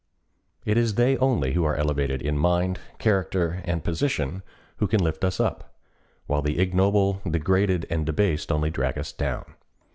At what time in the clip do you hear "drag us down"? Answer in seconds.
8.71-9.45